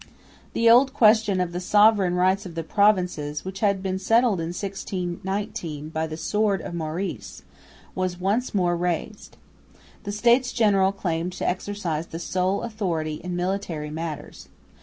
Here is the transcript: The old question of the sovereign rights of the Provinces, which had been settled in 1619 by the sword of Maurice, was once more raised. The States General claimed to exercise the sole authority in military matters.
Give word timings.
The 0.53 0.67
old 0.67 0.95
question 0.95 1.39
of 1.39 1.51
the 1.51 1.59
sovereign 1.59 2.15
rights 2.15 2.47
of 2.47 2.55
the 2.55 2.63
Provinces, 2.63 3.45
which 3.45 3.59
had 3.59 3.83
been 3.83 3.99
settled 3.99 4.39
in 4.39 4.47
1619 4.47 5.89
by 5.89 6.07
the 6.07 6.17
sword 6.17 6.59
of 6.59 6.73
Maurice, 6.73 7.43
was 7.93 8.19
once 8.19 8.51
more 8.51 8.75
raised. 8.75 9.37
The 10.03 10.11
States 10.11 10.51
General 10.53 10.91
claimed 10.91 11.33
to 11.33 11.47
exercise 11.47 12.07
the 12.07 12.17
sole 12.17 12.63
authority 12.63 13.21
in 13.23 13.35
military 13.35 13.91
matters. 13.91 14.49